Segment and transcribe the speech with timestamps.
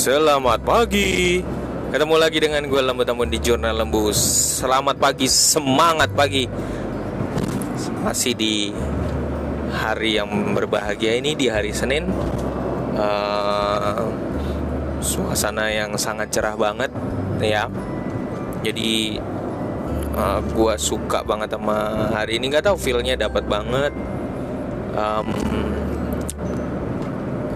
[0.00, 1.44] Selamat pagi.
[1.92, 4.08] Ketemu lagi dengan gue Lembu Tambun di Jurnal Lembu.
[4.16, 6.48] Selamat pagi, semangat pagi.
[8.00, 8.72] Masih di
[9.68, 12.08] hari yang berbahagia ini Di hari Senin.
[12.96, 14.08] Uh,
[15.04, 16.88] Suasana yang sangat cerah banget
[17.44, 17.68] Ya.
[18.64, 19.20] Jadi
[20.16, 22.48] uh, eh, Gue suka banget sama hari ini.
[22.48, 23.92] Gak tau feelnya dapat banget.
[24.96, 25.28] Um,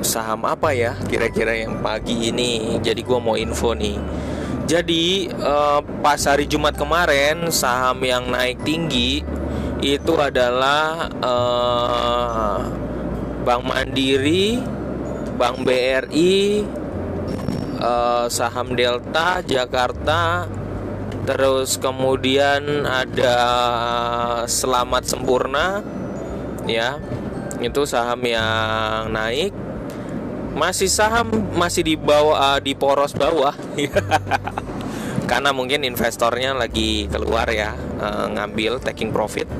[0.05, 2.79] saham apa ya kira-kira yang pagi ini?
[2.85, 3.97] Jadi gue mau info nih.
[4.65, 9.21] Jadi uh, pas hari Jumat kemarin saham yang naik tinggi
[9.85, 12.65] itu adalah uh,
[13.45, 14.57] Bank Mandiri,
[15.37, 16.65] Bank BRI,
[17.77, 20.49] uh, saham Delta Jakarta,
[21.29, 23.37] terus kemudian ada
[24.49, 25.85] Selamat Sempurna,
[26.65, 26.97] ya.
[27.61, 29.53] Itu saham yang naik
[30.55, 33.55] masih saham masih di bawah uh, di poros bawah.
[35.31, 39.51] Karena mungkin investornya lagi keluar ya uh, ngambil taking profit.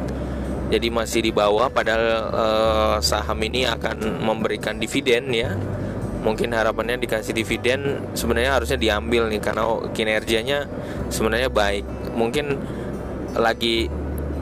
[0.71, 5.53] Jadi masih di bawah padahal uh, saham ini akan memberikan dividen ya.
[6.25, 10.65] Mungkin harapannya dikasih dividen sebenarnya harusnya diambil nih karena kinerjanya
[11.13, 11.85] sebenarnya baik.
[12.17, 12.47] Mungkin
[13.37, 13.93] lagi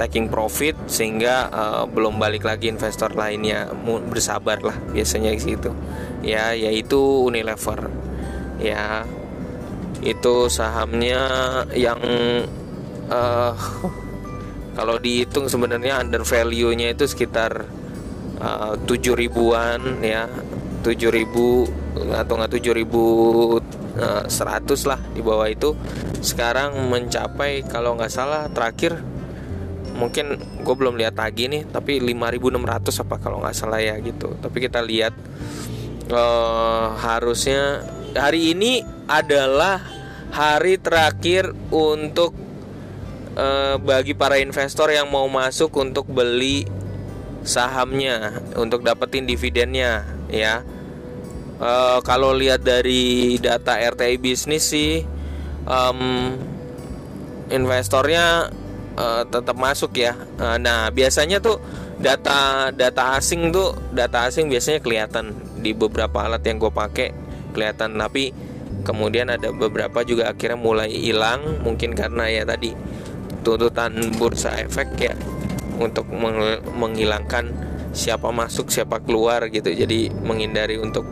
[0.02, 3.70] taking profit sehingga uh, belum balik lagi investor lainnya
[4.10, 5.70] bersabar lah biasanya gitu
[6.26, 7.86] ya yaitu Unilever.
[8.58, 9.06] Ya
[10.02, 11.22] itu sahamnya
[11.74, 12.02] yang
[13.06, 13.54] uh,
[14.78, 17.66] kalau dihitung sebenarnya under value-nya itu sekitar
[18.42, 20.26] uh, tujuh ribuan ya.
[20.82, 21.62] Tujuh ribu
[21.94, 23.04] atau nggak tujuh ribu
[24.26, 25.78] seratus lah di bawah itu.
[26.24, 28.98] Sekarang mencapai kalau nggak salah terakhir
[30.02, 30.34] mungkin
[30.66, 34.34] gue belum lihat lagi nih tapi 5600 apa kalau nggak salah ya gitu.
[34.42, 35.14] Tapi kita lihat
[36.10, 37.86] uh, harusnya
[38.18, 39.78] hari ini adalah
[40.34, 42.34] hari terakhir untuk
[43.38, 46.66] uh, bagi para investor yang mau masuk untuk beli
[47.46, 50.66] sahamnya untuk dapetin dividennya ya.
[51.62, 55.06] Uh, kalau lihat dari data RTI bisnis sih
[55.62, 56.34] um,
[57.54, 58.50] investornya
[58.96, 60.16] uh, tetap masuk ya.
[60.36, 61.60] Uh, nah, biasanya tuh
[62.02, 67.14] data data asing tuh data asing biasanya kelihatan di beberapa alat yang gue pakai
[67.54, 67.96] kelihatan.
[67.96, 68.32] Tapi
[68.82, 72.74] kemudian ada beberapa juga akhirnya mulai hilang mungkin karena ya tadi
[73.46, 75.14] tuntutan bursa efek ya
[75.78, 76.06] untuk
[76.78, 77.50] menghilangkan
[77.92, 79.70] siapa masuk siapa keluar gitu.
[79.70, 81.04] Jadi menghindari untuk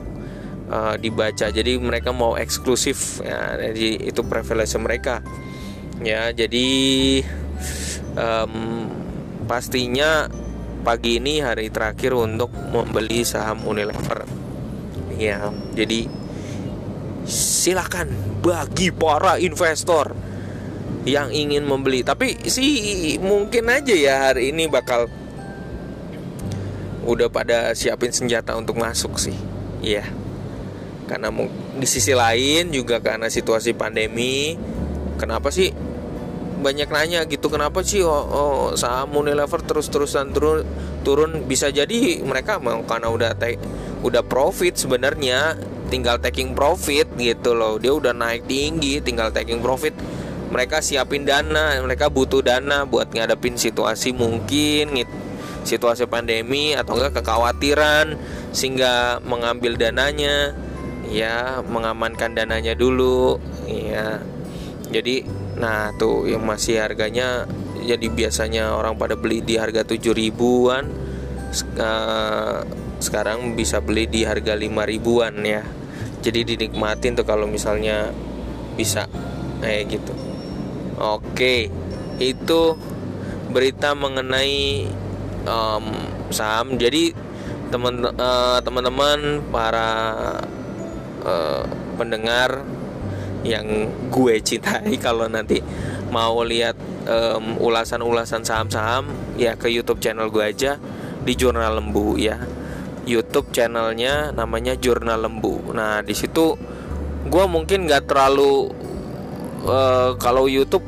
[0.70, 1.50] uh, dibaca.
[1.50, 5.22] Jadi mereka mau eksklusif ya jadi itu privilege mereka.
[6.00, 6.68] Ya jadi
[8.16, 8.86] um,
[9.44, 10.30] pastinya
[10.80, 14.24] pagi ini hari terakhir untuk membeli saham Unilever.
[15.20, 16.08] Ya, jadi
[17.28, 18.08] silakan
[18.40, 20.16] bagi para investor
[21.04, 22.00] yang ingin membeli.
[22.00, 25.08] Tapi sih mungkin aja ya hari ini bakal
[27.04, 29.36] udah pada siapin senjata untuk masuk sih.
[29.84, 30.04] Iya.
[31.08, 31.28] Karena
[31.74, 34.54] di sisi lain juga karena situasi pandemi,
[35.18, 35.74] kenapa sih
[36.60, 40.62] banyak nanya gitu kenapa sih oh, oh, saham Unilever terus-terusan turun
[41.02, 41.48] turun?
[41.48, 43.58] Bisa jadi mereka mau karena udah take,
[44.04, 45.56] udah profit sebenarnya
[45.88, 47.80] tinggal taking profit gitu loh.
[47.80, 49.96] Dia udah naik tinggi tinggal taking profit.
[50.50, 55.06] Mereka siapin dana mereka butuh dana buat ngadepin situasi mungkin
[55.62, 58.16] situasi pandemi atau enggak kekhawatiran
[58.50, 60.56] sehingga mengambil dananya
[61.06, 64.22] ya mengamankan dananya dulu ya.
[64.90, 65.22] Jadi
[65.60, 67.44] Nah tuh yang masih harganya
[67.84, 70.88] jadi biasanya orang pada beli di harga 7 ribuan
[73.00, 75.62] sekarang bisa beli di harga 5 ribuan ya.
[76.20, 78.12] Jadi dinikmatin tuh kalau misalnya
[78.76, 79.04] bisa
[79.60, 80.12] kayak gitu.
[81.00, 81.68] Oke
[82.20, 82.60] itu
[83.52, 84.88] berita mengenai
[85.48, 85.86] um,
[86.32, 86.76] saham.
[86.76, 87.12] Jadi
[87.70, 89.88] teman uh, teman-teman para
[91.24, 91.64] uh,
[91.96, 92.64] pendengar
[93.46, 95.60] yang gue cintai kalau nanti
[96.10, 96.76] mau lihat
[97.06, 99.08] um, ulasan-ulasan saham-saham
[99.38, 100.76] ya ke YouTube channel gue aja
[101.22, 102.40] di Jurnal Lembu ya.
[103.08, 105.72] YouTube channelnya namanya Jurnal Lembu.
[105.72, 106.54] Nah di situ
[107.26, 108.70] gue mungkin nggak terlalu
[109.64, 110.84] uh, kalau YouTube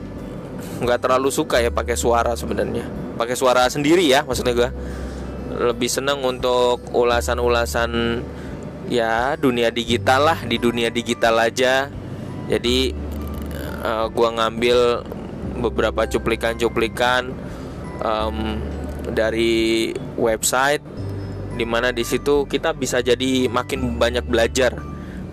[0.82, 2.84] nggak terlalu suka ya pakai suara sebenarnya.
[3.16, 4.70] Pakai suara sendiri ya maksudnya gue
[5.52, 8.20] lebih seneng untuk ulasan-ulasan
[8.88, 12.01] ya dunia digital lah di dunia digital aja
[12.50, 12.94] jadi
[13.85, 15.06] uh, gua ngambil
[15.62, 17.31] beberapa cuplikan-cuplikan
[18.03, 18.59] um,
[19.11, 20.83] dari website
[21.53, 24.73] di mana di situ kita bisa jadi makin banyak belajar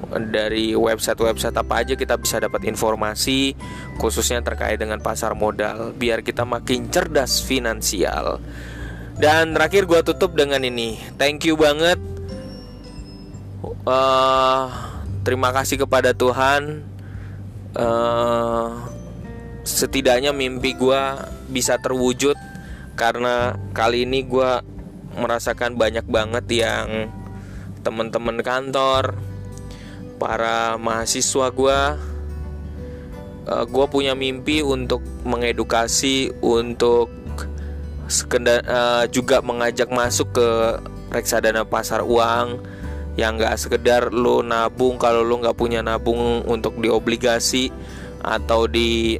[0.09, 3.53] dari website-website apa aja kita bisa dapat informasi
[4.01, 8.41] khususnya terkait dengan pasar modal biar kita makin cerdas finansial.
[9.19, 11.99] Dan terakhir gue tutup dengan ini, thank you banget.
[13.83, 14.71] Uh,
[15.27, 16.87] terima kasih kepada Tuhan.
[17.77, 18.81] Uh,
[19.61, 21.01] setidaknya mimpi gue
[21.53, 22.33] bisa terwujud
[22.97, 24.51] karena kali ini gue
[25.13, 27.13] merasakan banyak banget yang
[27.85, 29.15] teman-teman kantor
[30.17, 31.79] para mahasiswa gue
[33.47, 37.13] uh, gue punya mimpi untuk mengedukasi untuk
[38.09, 40.49] sekedar uh, juga mengajak masuk ke
[41.13, 42.59] reksadana pasar uang
[43.19, 47.67] yang nggak sekedar lo nabung kalau lo nggak punya nabung untuk di obligasi
[48.23, 49.19] atau di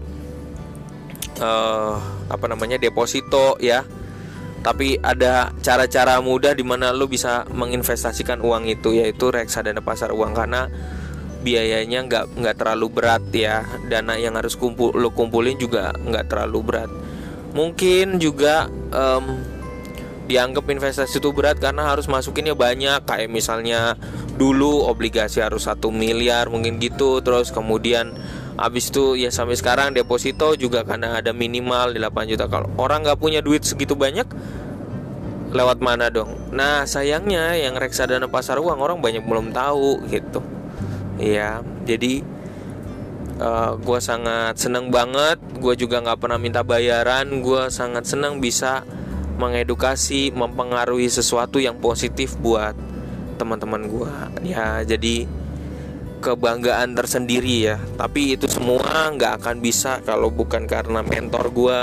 [1.43, 1.95] uh,
[2.31, 3.83] apa namanya deposito ya.
[4.59, 10.31] Tapi ada cara-cara mudah di mana lo bisa menginvestasikan uang itu yaitu reksadana pasar uang.
[10.31, 10.67] Karena
[11.39, 13.67] biayanya nggak nggak terlalu berat ya.
[13.87, 16.91] Dana yang harus kumpul lo kumpulin juga nggak terlalu berat.
[17.55, 19.58] Mungkin juga um,
[20.29, 23.01] dianggap investasi itu berat karena harus masukinnya banyak.
[23.09, 23.97] Kayak misalnya
[24.37, 27.25] dulu obligasi harus satu miliar mungkin gitu.
[27.25, 28.13] Terus kemudian
[28.53, 32.45] habis itu ya sampai sekarang deposito juga karena ada minimal 8 juta.
[32.45, 34.29] Kalau orang nggak punya duit segitu banyak
[35.49, 36.37] lewat mana dong?
[36.53, 40.45] Nah sayangnya yang reksadana pasar uang orang banyak belum tahu gitu.
[41.17, 42.21] Ya jadi
[43.41, 45.41] uh, eh, gue sangat seneng banget.
[45.57, 47.41] Gue juga nggak pernah minta bayaran.
[47.41, 48.85] Gue sangat seneng bisa
[49.39, 52.75] mengedukasi mempengaruhi sesuatu yang positif buat
[53.39, 54.11] teman-teman gue
[54.51, 55.23] ya jadi
[56.19, 57.77] kebanggaan tersendiri ya.
[57.95, 61.81] Tapi itu semua nggak akan bisa kalau bukan karena mentor gue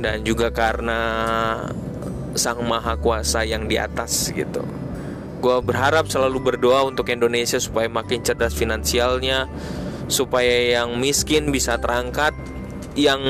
[0.00, 1.00] dan juga karena
[2.34, 4.64] sang maha kuasa yang di atas gitu.
[5.38, 9.46] Gue berharap selalu berdoa untuk Indonesia supaya makin cerdas finansialnya
[10.08, 12.32] supaya yang miskin bisa terangkat
[12.96, 13.20] yang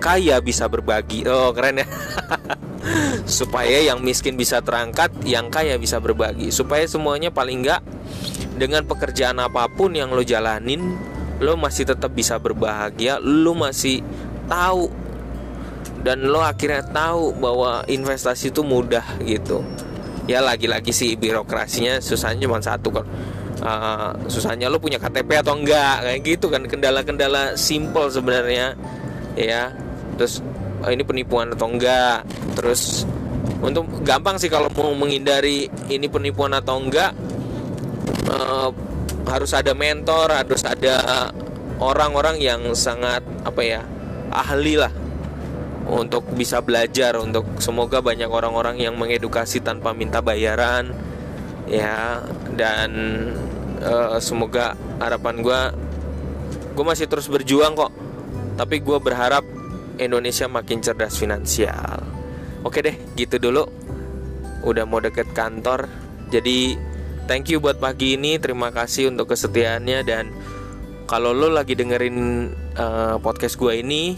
[0.00, 1.28] kaya bisa berbagi.
[1.28, 1.86] Oh keren ya.
[3.28, 6.48] Supaya yang miskin bisa terangkat yang kaya bisa berbagi.
[6.48, 7.84] Supaya semuanya paling enggak
[8.56, 10.96] dengan pekerjaan apa pun yang lo jalanin
[11.40, 14.00] lo masih tetap bisa berbahagia lo masih
[14.48, 14.88] tahu.
[16.00, 19.60] Dan lo akhirnya tahu bahwa investasi itu mudah gitu.
[20.24, 23.04] Ya lagi-lagi sih birokrasinya susahnya cuma satu kan
[23.60, 26.08] uh, susahnya lo punya KTP atau enggak?
[26.08, 28.74] Kayak gitu kan kendala-kendala simple sebenarnya.
[29.36, 29.76] Ya
[30.20, 30.44] terus
[30.84, 32.28] oh, ini penipuan atau enggak?
[32.60, 33.08] Terus
[33.64, 37.16] untuk gampang sih kalau mau menghindari ini penipuan atau enggak
[38.28, 38.68] uh,
[39.24, 41.32] harus ada mentor, harus ada
[41.80, 43.80] orang-orang yang sangat apa ya
[44.28, 44.92] ahli lah
[45.88, 50.92] untuk bisa belajar untuk semoga banyak orang-orang yang mengedukasi tanpa minta bayaran
[51.64, 52.20] ya.
[52.52, 52.90] Dan
[53.80, 55.60] uh, semoga harapan gue
[56.76, 57.92] gue masih terus berjuang kok.
[58.60, 59.59] Tapi gue berharap
[60.00, 62.00] Indonesia makin cerdas finansial.
[62.64, 63.68] Oke deh gitu dulu.
[64.64, 65.88] Udah mau deket kantor.
[66.32, 66.76] Jadi
[67.28, 68.36] thank you buat pagi ini.
[68.40, 69.98] Terima kasih untuk kesetiaannya.
[70.04, 70.24] Dan
[71.04, 74.16] kalau lo lagi dengerin uh, podcast gue ini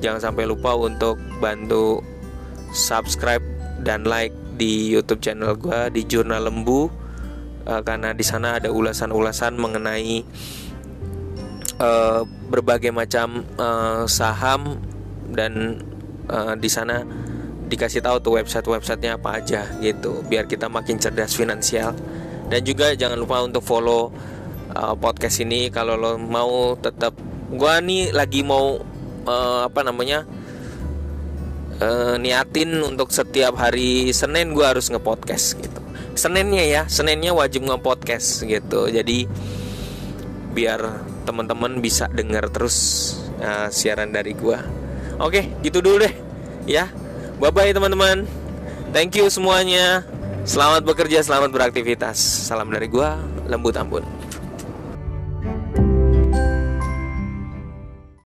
[0.00, 2.00] jangan sampai lupa untuk bantu
[2.72, 3.42] subscribe
[3.82, 6.90] dan like di YouTube channel gue di Jurnal Lembu.
[7.60, 10.24] Uh, karena di sana ada ulasan-ulasan mengenai
[11.76, 14.80] uh, berbagai macam uh, saham
[15.30, 15.78] dan
[16.30, 17.02] uh, di sana
[17.70, 21.94] dikasih tahu tuh website-websitenya apa aja gitu biar kita makin cerdas finansial.
[22.50, 24.10] Dan juga jangan lupa untuk follow
[24.74, 27.14] uh, podcast ini kalau lo mau tetap
[27.54, 28.82] gua nih lagi mau
[29.22, 30.26] uh, apa namanya
[31.78, 35.80] uh, niatin untuk setiap hari Senin gua harus ngepodcast gitu.
[36.18, 38.90] Seninnya ya Seninnya wajib ngepodcast gitu.
[38.90, 39.30] Jadi
[40.50, 44.58] biar teman-teman bisa dengar terus uh, siaran dari gua
[45.20, 46.12] oke gitu dulu deh
[46.64, 46.88] ya
[47.38, 48.24] bye bye teman-teman
[48.90, 50.02] thank you semuanya
[50.40, 52.16] Selamat bekerja, selamat beraktivitas.
[52.16, 54.00] Salam dari gua, Lembu Tambun.